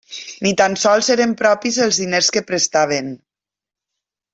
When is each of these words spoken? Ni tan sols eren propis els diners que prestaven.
Ni 0.45 0.53
tan 0.61 0.77
sols 0.83 1.09
eren 1.17 1.35
propis 1.43 1.79
els 1.87 2.01
diners 2.05 2.33
que 2.39 2.47
prestaven. 2.51 3.17